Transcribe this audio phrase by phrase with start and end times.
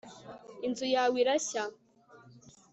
[0.65, 1.63] Inzu yawe irashya